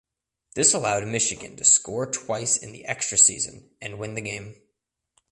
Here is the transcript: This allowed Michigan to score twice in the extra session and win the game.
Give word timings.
This 0.55 0.73
allowed 0.73 1.05
Michigan 1.07 1.57
to 1.57 1.63
score 1.63 2.07
twice 2.07 2.57
in 2.57 2.71
the 2.71 2.85
extra 2.85 3.19
session 3.19 3.69
and 3.79 3.99
win 3.99 4.15
the 4.15 4.21
game. 4.21 4.55